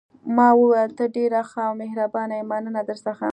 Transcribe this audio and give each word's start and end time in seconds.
ما 0.35 0.47
وویل: 0.59 0.91
ته 0.97 1.05
ډېره 1.15 1.41
ښه 1.49 1.61
او 1.67 1.73
مهربانه 1.81 2.33
یې، 2.39 2.43
مننه 2.51 2.81
درڅخه. 2.89 3.29